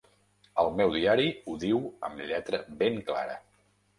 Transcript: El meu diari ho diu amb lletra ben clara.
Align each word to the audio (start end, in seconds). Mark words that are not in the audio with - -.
El 0.61 0.71
meu 0.79 0.93
diari 0.95 1.27
ho 1.51 1.57
diu 1.65 1.83
amb 2.09 2.23
lletra 2.31 2.61
ben 2.83 2.99
clara. 3.11 3.37